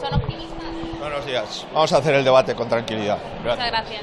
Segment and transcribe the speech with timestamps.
[0.00, 0.64] ¿Son optimistas?
[0.98, 1.66] Buenos días.
[1.74, 3.18] Vamos a hacer el debate con tranquilidad.
[3.42, 4.02] Muchas gracias.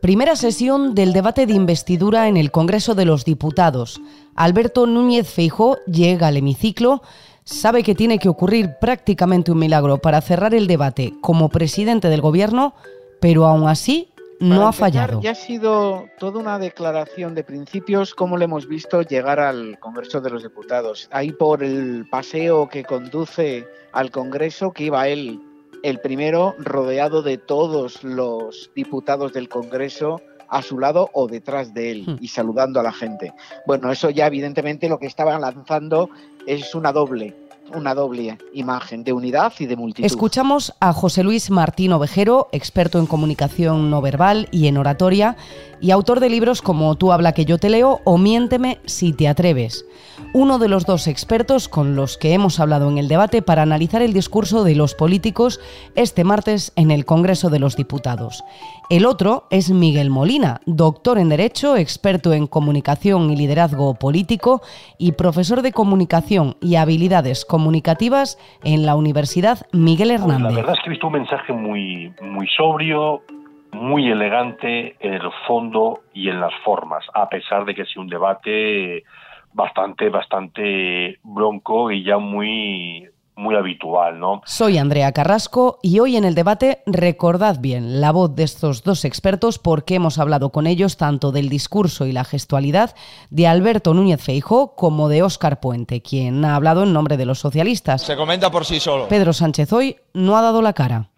[0.00, 4.00] Primera sesión del debate de investidura en el Congreso de los Diputados.
[4.36, 7.02] Alberto Núñez Feijó llega al hemiciclo,
[7.44, 12.20] sabe que tiene que ocurrir prácticamente un milagro para cerrar el debate como presidente del
[12.20, 12.74] gobierno,
[13.20, 15.20] pero aún así no ha fallado.
[15.20, 20.20] Ya ha sido toda una declaración de principios, como le hemos visto llegar al Congreso
[20.20, 21.08] de los Diputados.
[21.12, 25.40] Ahí por el paseo que conduce al Congreso, que iba él
[25.82, 31.90] el primero, rodeado de todos los diputados del Congreso a su lado o detrás de
[31.90, 32.16] él Hmm.
[32.20, 33.32] y saludando a la gente.
[33.66, 36.10] Bueno, eso ya evidentemente lo que estaban lanzando
[36.46, 37.34] es una doble,
[37.74, 40.06] una doble imagen de unidad y de multitud.
[40.06, 45.36] Escuchamos a José Luis Martín Ovejero, experto en comunicación no verbal y en oratoria,
[45.80, 49.28] y autor de libros como Tú habla que yo te leo o Miénteme si te
[49.28, 49.84] atreves.
[50.32, 54.00] Uno de los dos expertos con los que hemos hablado en el debate para analizar
[54.00, 55.60] el discurso de los políticos
[55.94, 58.44] este martes en el Congreso de los Diputados.
[58.88, 64.62] El otro es Miguel Molina, doctor en Derecho, experto en comunicación y liderazgo político
[64.98, 70.56] y profesor de comunicación y habilidades comunicativas en la Universidad Miguel Pues la Hernández.
[70.56, 73.22] verdad es que he visto un mensaje muy, muy sobrio,
[73.70, 78.08] muy elegante en el fondo y en las formas, a pesar de que sea un
[78.08, 79.04] debate
[79.52, 84.42] bastante, bastante bronco y ya muy, muy habitual, ¿no?
[84.44, 89.04] Soy Andrea Carrasco y hoy en el debate recordad bien la voz de estos dos
[89.04, 92.94] expertos porque hemos hablado con ellos tanto del discurso y la gestualidad
[93.30, 97.38] de Alberto Núñez Feijó como de Óscar Puente, quien ha hablado en nombre de los
[97.38, 98.02] socialistas.
[98.02, 99.08] Se comenta por sí solo.
[99.08, 101.10] Pedro Sánchez hoy no ha dado la cara.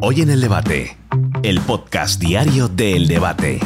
[0.00, 0.96] Hoy en el debate,
[1.42, 3.60] el podcast diario de El Debate.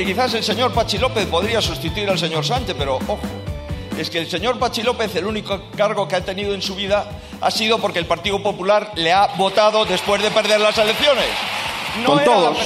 [0.00, 3.18] Que quizás el señor Pachi López podría sustituir al señor Sánchez, pero ojo,
[3.98, 7.06] es que el señor Pachi López, el único cargo que ha tenido en su vida
[7.38, 11.26] ha sido porque el Partido Popular le ha votado después de perder las elecciones.
[12.02, 12.58] No con todos,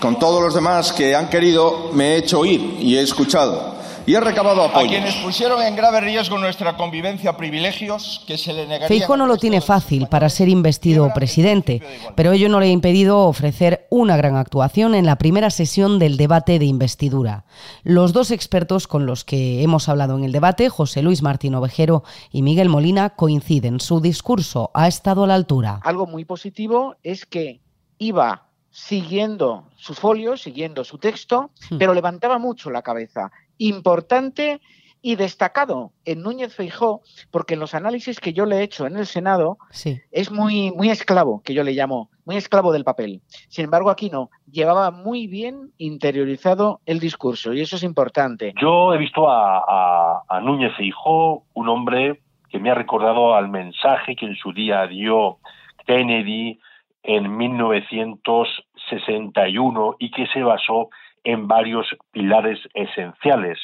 [0.00, 3.76] con todos los demás que han querido, me he hecho oír y he escuchado.
[4.06, 4.88] Y he recabado a apoyo.
[4.88, 8.88] quienes pusieron en grave riesgo nuestra convivencia privilegios que se le negarían.
[8.88, 11.80] Feijó no lo tiene fácil para ser investido presidente,
[12.16, 16.16] pero ello no le ha impedido ofrecer una gran actuación en la primera sesión del
[16.16, 17.44] debate de investidura.
[17.84, 22.02] Los dos expertos con los que hemos hablado en el debate, José Luis Martín Ovejero
[22.32, 23.80] y Miguel Molina, coinciden.
[23.80, 25.80] Su discurso ha estado a la altura.
[25.84, 27.60] algo muy positivo es que
[27.98, 31.78] iba siguiendo sus folios, siguiendo su texto, Hmm.
[31.78, 33.30] pero levantaba mucho la cabeza.
[33.60, 34.60] Importante
[35.02, 37.00] y destacado en Núñez Feijó,
[37.30, 39.98] porque en los análisis que yo le he hecho en el Senado Sí.
[40.10, 43.22] es muy, muy esclavo, que yo le llamo, muy esclavo del papel.
[43.48, 48.52] Sin embargo, aquí no, llevaba muy bien interiorizado el discurso y eso es importante.
[48.60, 53.48] Yo he visto a, a, a Núñez Feijó, un hombre que me ha recordado al
[53.48, 55.38] mensaje que en su día dio
[55.86, 56.60] Kennedy
[57.02, 60.90] en 1961 y que se basó
[61.24, 63.58] en varios pilares esenciales,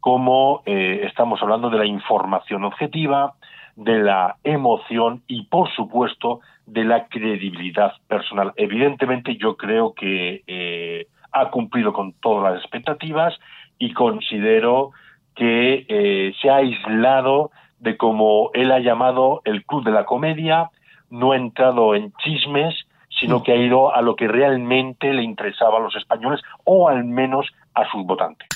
[0.00, 3.34] como eh, estamos hablando de la información objetiva,
[3.76, 8.52] de la emoción y, por supuesto, de la credibilidad personal.
[8.56, 13.34] Evidentemente, yo creo que eh, ha cumplido con todas las expectativas
[13.78, 14.92] y considero
[15.34, 20.70] que eh, se ha aislado de como él ha llamado el club de la comedia,
[21.10, 22.85] no ha entrado en chismes,
[23.18, 27.04] sino que ha ido a lo que realmente le interesaba a los españoles o al
[27.04, 28.48] menos a sus votantes.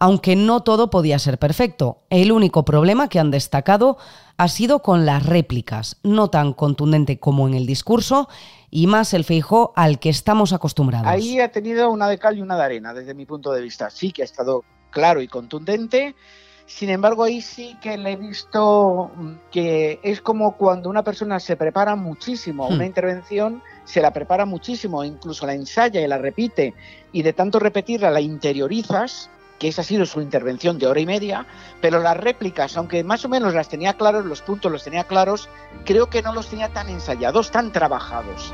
[0.00, 3.96] Aunque no todo podía ser perfecto, el único problema que han destacado
[4.36, 8.28] ha sido con las réplicas, no tan contundente como en el discurso
[8.70, 11.06] y más el Feijó al que estamos acostumbrados.
[11.06, 13.88] Ahí ha tenido una de cal y una de arena, desde mi punto de vista.
[13.88, 16.16] Sí que ha estado claro y contundente.
[16.66, 21.38] Sin embargo, ahí sí que le he visto mm, que es como cuando una persona
[21.38, 22.86] se prepara muchísimo a una Hmm.
[22.86, 26.72] intervención, se la prepara muchísimo, incluso la ensaya y la repite,
[27.12, 29.28] y de tanto repetirla la interiorizas,
[29.58, 31.46] que esa ha sido su intervención de hora y media,
[31.82, 35.48] pero las réplicas, aunque más o menos las tenía claros, los puntos los tenía claros,
[35.84, 38.52] creo que no los tenía tan ensayados, tan trabajados.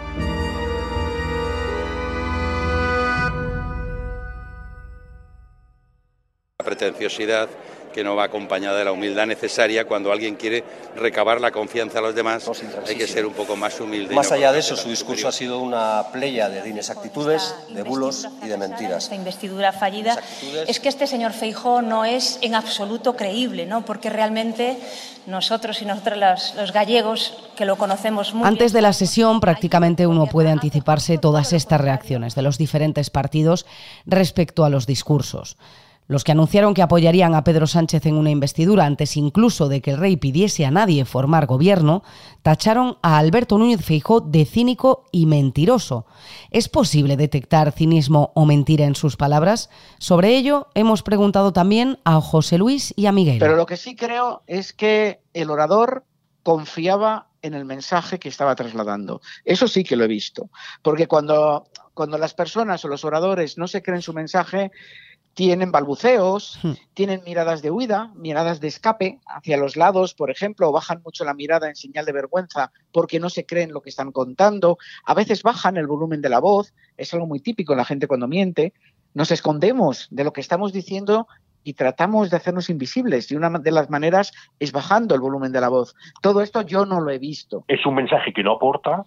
[6.59, 7.49] La pretenciosidad
[7.93, 10.65] que no va acompañada de la humildad necesaria cuando alguien quiere
[10.97, 12.51] recabar la confianza a los demás.
[12.87, 14.15] hay que ser un poco más humilde.
[14.15, 18.49] Más allá de eso, su discurso ha sido una playa de inexactitudes, de bulos y
[18.49, 19.05] de mentiras.
[19.05, 20.19] Esta investidura fallida
[20.67, 23.85] es que este señor Feijó no es en absoluto creíble, ¿no?
[23.85, 24.79] porque realmente
[25.27, 26.19] nosotros y nosotros
[26.57, 31.53] los, gallegos que lo conocemos muy Antes de la sesión prácticamente uno puede anticiparse todas
[31.53, 33.67] estas reacciones de los diferentes partidos
[34.07, 35.57] respecto a los discursos.
[36.11, 39.93] Los que anunciaron que apoyarían a Pedro Sánchez en una investidura antes incluso de que
[39.93, 42.03] el rey pidiese a nadie formar gobierno,
[42.43, 46.07] tacharon a Alberto Núñez Feijó de cínico y mentiroso.
[46.51, 49.71] ¿Es posible detectar cinismo o mentira en sus palabras?
[49.99, 53.39] Sobre ello hemos preguntado también a José Luis y a Miguel.
[53.39, 56.03] Pero lo que sí creo es que el orador
[56.43, 59.21] confiaba en el mensaje que estaba trasladando.
[59.45, 60.51] Eso sí que lo he visto,
[60.83, 64.73] porque cuando, cuando las personas o los oradores no se creen su mensaje,
[65.35, 66.73] tienen balbuceos, hmm.
[66.95, 71.25] tienen miradas de huida, miradas de escape hacia los lados, por ejemplo, o bajan mucho
[71.25, 75.15] la mirada en señal de vergüenza porque no se creen lo que están contando, a
[75.15, 78.29] veces bajan el volumen de la voz, es algo muy típico en la gente cuando
[78.29, 78.73] miente,
[79.15, 81.27] nos escondemos de lo que estamos diciendo
[81.63, 85.61] y tratamos de hacernos invisibles y una de las maneras es bajando el volumen de
[85.61, 85.95] la voz.
[86.23, 87.65] Todo esto yo no lo he visto.
[87.69, 89.05] Es un mensaje que no aporta,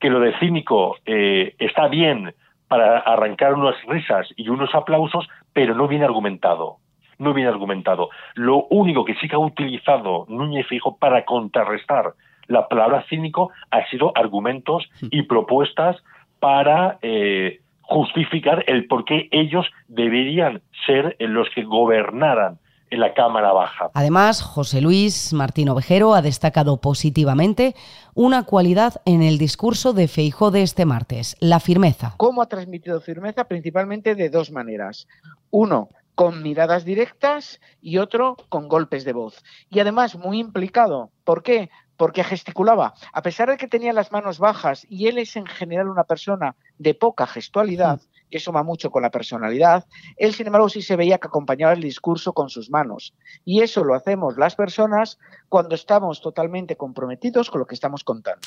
[0.00, 2.34] que lo de cínico eh, está bien
[2.68, 6.76] para arrancar unas risas y unos aplausos, pero no viene argumentado.
[7.18, 8.10] No viene argumentado.
[8.34, 12.12] Lo único que sí que ha utilizado Núñez Fijo para contrarrestar
[12.46, 15.96] la palabra cínico ha sido argumentos y propuestas
[16.40, 22.58] para eh, justificar el por qué ellos deberían ser los que gobernaran
[22.90, 23.90] en la Cámara Baja.
[23.94, 27.74] Además, José Luis Martín Ovejero ha destacado positivamente
[28.14, 32.14] una cualidad en el discurso de Feijó de este martes, la firmeza.
[32.16, 33.44] ¿Cómo ha transmitido firmeza?
[33.44, 35.06] Principalmente de dos maneras.
[35.50, 35.88] Uno,
[36.18, 39.44] con miradas directas y otro con golpes de voz.
[39.70, 41.12] Y además muy implicado.
[41.22, 41.70] ¿Por qué?
[41.96, 42.94] Porque gesticulaba.
[43.12, 46.56] A pesar de que tenía las manos bajas y él es en general una persona
[46.76, 49.86] de poca gestualidad, que suma mucho con la personalidad,
[50.16, 53.14] él sin embargo sí se veía que acompañaba el discurso con sus manos.
[53.44, 58.46] Y eso lo hacemos las personas cuando estamos totalmente comprometidos con lo que estamos contando.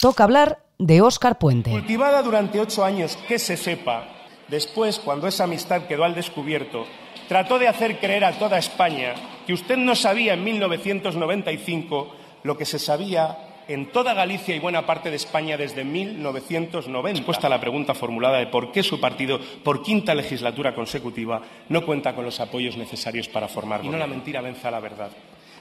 [0.00, 1.70] Toca hablar de Óscar Puente.
[1.70, 4.08] Cultivada durante ocho años, que se sepa,
[4.48, 6.86] después, cuando esa amistad quedó al descubierto,
[7.28, 9.14] trató de hacer creer a toda España
[9.46, 14.84] que usted no sabía en 1995 lo que se sabía en toda Galicia y buena
[14.84, 17.18] parte de España desde 1990.
[17.18, 21.86] Respuesta a la pregunta formulada de por qué su partido, por quinta legislatura consecutiva, no
[21.86, 23.84] cuenta con los apoyos necesarios para formar.
[23.84, 25.10] Y no la mentira vence a la verdad.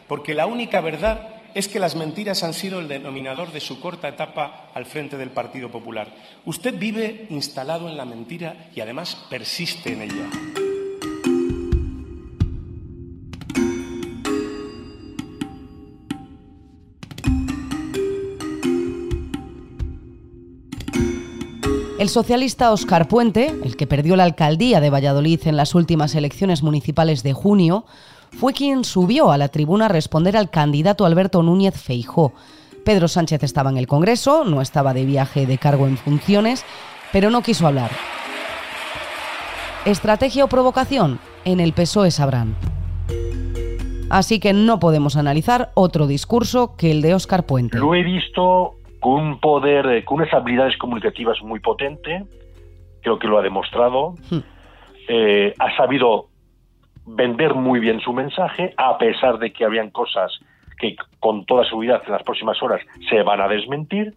[0.08, 4.08] Porque la única verdad es que las mentiras han sido el denominador de su corta
[4.08, 6.08] etapa al frente del Partido Popular.
[6.46, 10.59] Usted vive instalado en la mentira y además persiste en ella.
[22.00, 26.64] El socialista Óscar Puente, el que perdió la alcaldía de Valladolid en las últimas elecciones
[26.64, 27.84] municipales de junio,
[28.32, 32.32] fue quien subió a la tribuna a responder al candidato Alberto Núñez Feijó.
[32.86, 36.64] Pedro Sánchez estaba en el Congreso, no estaba de viaje de cargo en funciones,
[37.12, 37.92] pero no quiso hablar.
[39.84, 41.20] ¿Estrategia o provocación?
[41.44, 42.56] En el PSOE sabrán.
[44.10, 47.78] Así que no podemos analizar otro discurso que el de Óscar Puente.
[47.78, 52.24] Lo he visto con un poder, eh, con unas habilidades comunicativas muy potente,
[53.02, 54.40] creo que lo ha demostrado, hmm.
[55.08, 56.28] eh, ha sabido
[57.06, 60.40] vender muy bien su mensaje, a pesar de que habían cosas
[60.78, 64.16] que con toda seguridad en las próximas horas se van a desmentir,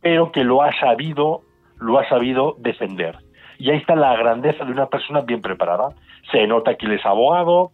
[0.00, 1.42] pero que lo ha sabido,
[1.78, 3.18] lo ha sabido defender.
[3.58, 5.90] Y ahí está la grandeza de una persona bien preparada.
[6.30, 7.70] Se nota que él es abogado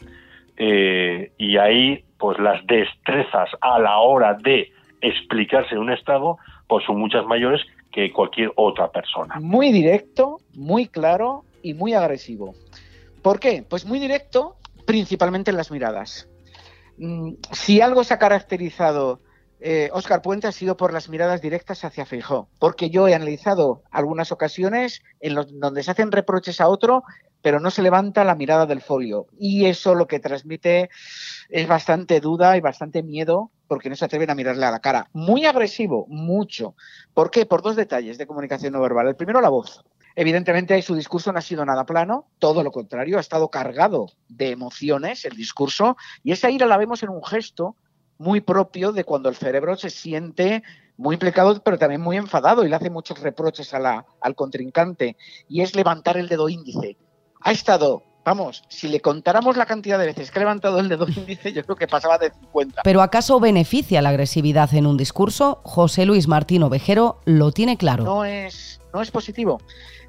[0.57, 6.39] eh, y ahí pues las destrezas a la hora de explicarse en un Estado,
[6.69, 7.61] pues son muchas mayores
[7.93, 9.39] que cualquier otra persona.
[9.41, 12.55] Muy directo, muy claro y muy agresivo.
[13.23, 13.65] ¿Por qué?
[13.69, 16.29] Pues muy directo, principalmente en las miradas.
[16.99, 19.21] Mm, si algo se ha caracterizado
[19.93, 23.83] Oscar eh, Puente ha sido por las miradas directas hacia Feijó, porque yo he analizado
[23.91, 27.05] algunas ocasiones en los, donde se hacen reproches a otro,
[27.43, 29.27] pero no se levanta la mirada del folio.
[29.39, 30.91] Y eso lo que transmite
[31.49, 35.09] es bastante duda y bastante miedo porque no se atreven a mirarle a la cara.
[35.13, 36.75] Muy agresivo, mucho.
[37.15, 37.47] ¿Por qué?
[37.47, 39.09] Por dos detalles de comunicación no verbal.
[39.09, 39.85] El primero, la voz.
[40.17, 44.51] Evidentemente su discurso no ha sido nada plano, todo lo contrario, ha estado cargado de
[44.51, 47.77] emociones el discurso y esa ira la vemos en un gesto
[48.19, 50.63] muy propio de cuando el cerebro se siente
[50.97, 55.17] muy implicado, pero también muy enfadado y le hace muchos reproches al contrincante
[55.49, 56.97] y es levantar el dedo índice.
[57.41, 61.07] Ha estado vamos, si le contáramos la cantidad de veces que ha levantado el dedo
[61.17, 62.83] índice, yo creo que pasaba de 50.
[62.83, 65.61] Pero ¿acaso beneficia la agresividad en un discurso?
[65.63, 68.05] José Luis Martín Ovejero lo tiene claro.
[68.05, 69.59] No es, no es positivo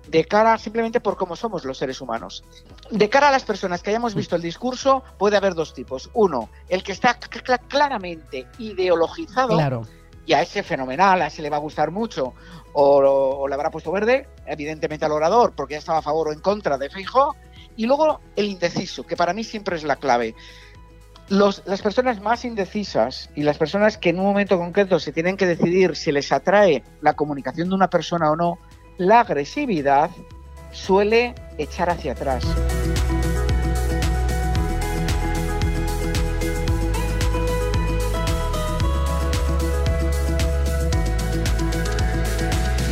[0.07, 2.43] de cara simplemente por cómo somos los seres humanos.
[2.89, 6.09] De cara a las personas que hayamos visto el discurso, puede haber dos tipos.
[6.13, 7.19] Uno, el que está
[7.67, 9.85] claramente ideologizado, claro.
[10.25, 12.33] y a ese fenomenal, a ese le va a gustar mucho,
[12.71, 16.39] o, le habrá puesto verde, evidentemente al orador, porque ya estaba a favor o en
[16.39, 17.35] contra de Feijóo,
[17.77, 20.35] y luego el indeciso, que para mí siempre es la clave.
[21.29, 25.45] las personas más indecisas y las personas que en un momento concreto se tienen que
[25.45, 28.59] decidir si les atrae la comunicación de una persona o no,
[28.97, 30.09] la agresividad
[30.71, 32.43] suele echar hacia atrás.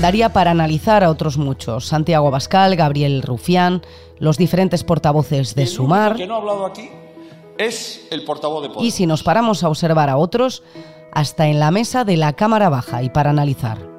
[0.01, 3.81] Daría para analizar a otros muchos, Santiago Abascal, Gabriel Rufián,
[4.19, 6.15] los diferentes portavoces de Sumar.
[6.15, 6.89] que no ha hablado aquí
[7.57, 10.63] es el portavoz de Y si nos paramos a observar a otros,
[11.11, 13.94] hasta en la mesa de la Cámara Baja y para analizar.